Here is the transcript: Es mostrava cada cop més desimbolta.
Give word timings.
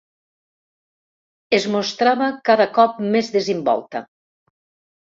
Es 1.59 1.67
mostrava 1.75 2.31
cada 2.51 2.69
cop 2.81 2.99
més 3.13 3.35
desimbolta. 3.39 4.05